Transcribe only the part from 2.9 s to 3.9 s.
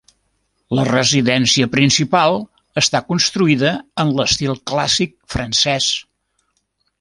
construïda